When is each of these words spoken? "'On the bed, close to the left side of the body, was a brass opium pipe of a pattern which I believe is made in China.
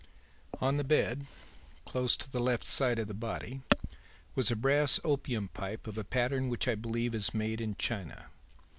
"'On 0.59 0.77
the 0.77 0.83
bed, 0.83 1.27
close 1.85 2.17
to 2.17 2.27
the 2.27 2.39
left 2.39 2.65
side 2.65 2.97
of 2.97 3.07
the 3.07 3.13
body, 3.13 3.61
was 4.33 4.49
a 4.49 4.55
brass 4.55 4.99
opium 5.03 5.49
pipe 5.49 5.85
of 5.85 5.95
a 5.95 6.03
pattern 6.03 6.49
which 6.49 6.67
I 6.67 6.73
believe 6.73 7.13
is 7.13 7.35
made 7.35 7.61
in 7.61 7.75
China. 7.75 8.25